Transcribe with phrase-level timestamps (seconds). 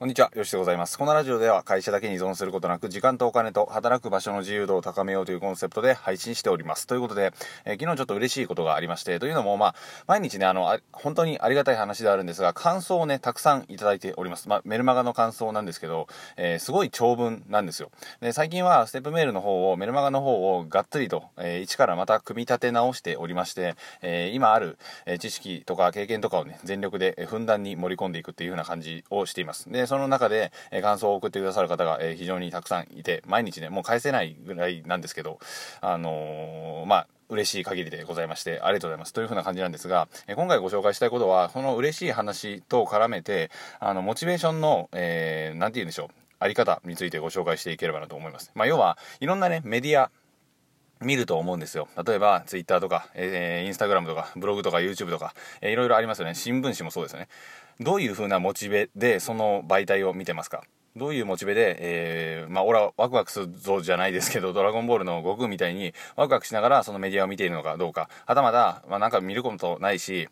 [0.00, 0.96] こんにちは、よしでございます。
[0.96, 6.86] このラジオでは会社だけに依存することなく、時間とお金と働く場所の自由度を高めようというコンセプトで配信しております。
[6.86, 7.34] ということで、
[7.66, 9.74] えー、昨日ちょっと嬉しいことがありまして、というのも、まあ、
[10.06, 14.48] 毎日ね、あの、あ本当にありがたい話であるんですが、感想をね、たくさんいただいております。
[14.48, 16.08] まあ、メルマガの感想なんですけど、
[16.38, 17.90] えー、すごい長文なんですよ。
[18.22, 29.70] で、最近はステップメールの方を、メルマガの方をがっつりと、えー、一からまた組み立て直しておりまして、え今ある、え知識とか経験とかをね、全力でふんだんに盛り込んでいくっていう風な感じをしています。
[29.70, 35.40] で、その中で、え感想を送ってくださる方が、え非常にたくさんいて、毎日ね、もう返せないぐらいなんですけど、
[35.80, 39.12] あの、まあ、嬉しい限りでございまして、ありがとうございます。
[39.12, 48.52] というふうな感じなんですが、え今回ご紹介したいことは、その嬉しい話と絡めて、あの、モチベーションの、えー、て言うんでしょう、あり方についてご紹介していければなと思います。
[48.54, 50.10] まあ、要は、いろんなね、メディア、
[51.00, 51.88] 見ると思うんですよ。
[52.06, 56.34] 例えば、ツイッターとか、えー、インスタグラムとか、ブログとか、YouTube とか、えー、いろいろありますよね。
[56.34, 57.28] 新聞紙もそうですよね。
[57.80, 60.62] どういうふうなモチベで、その媒体を見てますか？
[60.96, 70.28] どういうモチベで、えー、まあ、俺はワクワクするぞじゃないですけど、ドラゴンボールの悟空みたいにワクワクしながらそのメディアを見ているのかどうか、はたまた、まあ、なんか見ることないし、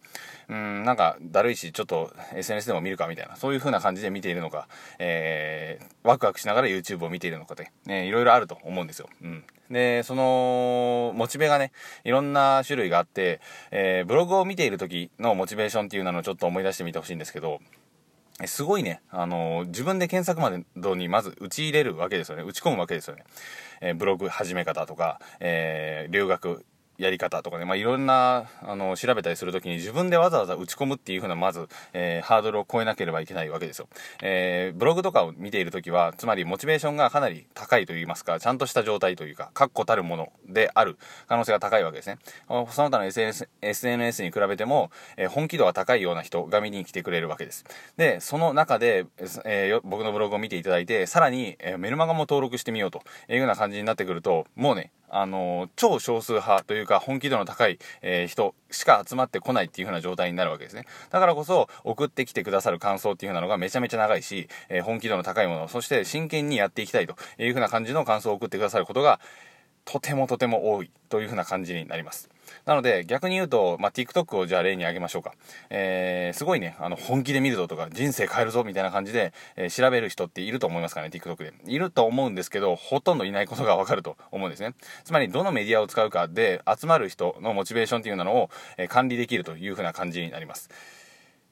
[0.48, 4.66] うん、なんかだるいし、ちょっと SNS でも見るかみたいな、そういう風な感じで見ているのか、
[4.98, 9.08] えー、ワクワクしながら YouTube を見ているのかで、ね、いろいろあると思うんですよ。
[9.22, 9.44] うん。
[9.70, 11.72] で、その、モチベがね、
[12.04, 17.60] いろんな種類があって、えー、ブログを見ている時のモチベーションっていうのをちょっと思い出してみてほしいんですけど、
[18.46, 20.64] すごいね、あのー、自分で検索まで
[20.96, 22.44] にまず打ち入れるわけですよね。
[22.44, 23.24] 打ち込むわけですよね。
[23.80, 26.64] えー、ブログ始め方とか、えー、留学
[26.98, 33.88] やり方とかね、まあ、いろんな、あの、調べたりするときに自分でわざわざ打ち込むっていうふうな、まず、えー、ハードルを超えなければいけないわけですよ。
[34.20, 42.18] えー、ブログとかを見ているときは、つまりモチベーションがかなり高いと言いますか、ちゃんとした状態というか、確固たるものである可能性が高いわけですね。
[42.48, 47.64] その他の SNS, SNS に比べても、えー、本気度が高いような人が見に来てくれるわけです。
[47.96, 49.06] で、その中で、
[49.44, 60.84] えー、僕のブログを見ていただいて、さらに、え、メルマガも登録してみようというような感じになってくると、もうね、あの、超少数派というか本気度の高い、えー、人しか集まってこないっていう風な状態になるわけですね。
[61.10, 69.20] だからこそ、送ってきてくださる感想っていう風なのがめちゃめちゃ長いし、えー、本気度の高いもの、そして真剣にやっていきたいという風な感じの感想を送ってくださることが、
[69.84, 72.28] とてもとても多いという風な感じになります。
[72.64, 75.34] なので、逆に言うと、まあ、TikTok をじゃあ例に挙げましょうか。
[75.70, 81.52] えー、すごいね、あの、本気で見るぞとか、人生変えるぞみたいな感じで、えー、調べる人っていると思いますかね、TikTok で。
[81.66, 84.74] いると思うんですけど、ほとんどいないことがわかると思うんですね。
[85.04, 90.70] つまり、どのメディアを使うかで、集まる人のモチベーションっていうのを、えー、管理できるという風な感じになります。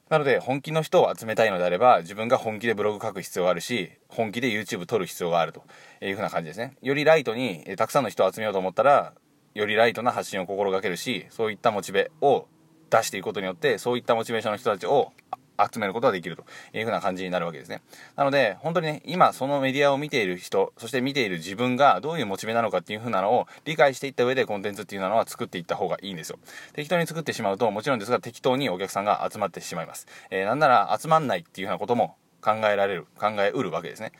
[0.09, 5.63] なので、本気の人を集めたいのであれば、自分が本気でブログ書く必要があるし、本気で YouTube 撮る必要があると
[6.01, 6.77] いう風な感じですね。
[6.81, 9.13] よりライトに、えたくさんの人を集めようと思ったら、
[9.57, 12.47] よりライトな発信を心がけるし、そういったモチベを
[12.91, 15.11] 出していくことによって、そういったモチベーションの人たちを
[15.59, 17.81] 集めることができるというふうな感じになるわけですね。
[18.15, 26.37] なので、本当にね、今そのメディアを見ている人、そして見ている自分がどういうモチベなのかっていうふうなのを理解していった上でコンテンツっていうのは作っていった方がいいんですよ。
[26.73, 30.05] 適当に作ってしまうと、もちろんですが適当にお客さんが集まってしまいます。
[30.29, 34.11] えー、なんなら集まんないっていうようなことも考えられる、考えうるわけですね。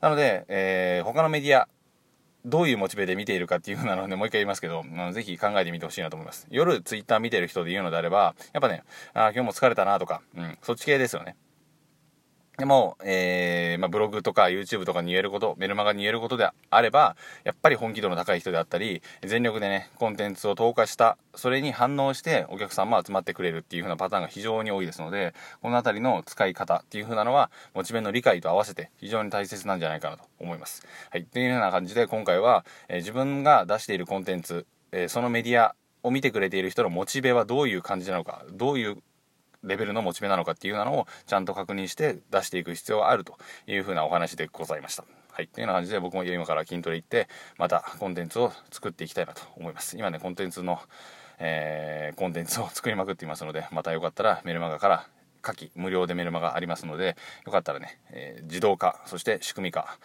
[0.00, 1.68] なので、えー、他のメディア、
[2.44, 6.46] どういうモチベで見ているかっていう風なので、もう一回言いますけど、ぜひ考えてみてほしいなと思います。
[6.50, 8.84] 夜ツイッター見てる人で言うのであれば、やっぱね、
[9.14, 11.36] あ今日も疲れたなとか、うん、そっち系ですよね。
[12.58, 30.84] でも、えー、まあ、ブログとか YouTube とかに言えること、メルマガに言えることであれば、やっぱり本気度の高い人であったり、全力でね、コンテンツを投下した、それに反応してお客さんも集まってくれるっていう風なパターンが非常に多いですので、この辺りの使い方っていう風なのは、モチベの理解と合わせて非常に大切なんじゃないかなと思います。
[31.12, 31.24] はい。
[31.26, 38.98] というような感じで、今回は、えー、自分が出しているコンテンツ、えー、そのメディアを見てくれている人のモチベはどういう感じなのか、どういう
[39.64, 43.36] レベルのモチベなのかっていうのをちゃんと確認して出していく必要があると
[43.66, 45.04] いうふうなお話でございました。
[45.32, 45.48] はい。
[45.48, 49.96] というような感じで僕も今から筋トレ行って、またコンテンツを作っていきたいなと思います。
[49.96, 50.80] 今ね、コンテンツの、
[51.38, 55.06] えー、コンテンツを作りまくっていますので、またよかったらメルマガから
[55.40, 59.98] 下記無料でメルマガありますので、よかったらね、えー、自動化、そして仕組み化、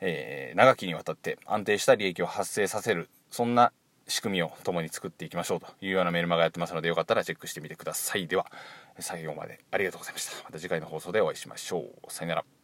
[0.00, 3.72] えー、長きにわたって安定した利益を発生させる、そんな
[4.08, 8.26] 仕組みを共に作っていきましょうというようなメルマガやってますので、よかったらチェックしてみてください。
[8.26, 8.50] では、
[8.98, 10.44] 最後までありがとうございました。
[10.44, 12.12] また次回の放送でお会いしましょう。
[12.12, 12.57] さよなら。